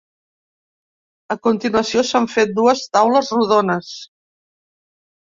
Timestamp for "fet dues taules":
2.37-3.29